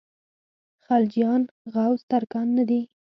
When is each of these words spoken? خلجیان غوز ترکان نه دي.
خلجیان 0.85 1.41
غوز 1.73 1.99
ترکان 2.11 2.47
نه 2.57 2.63
دي. 2.69 2.81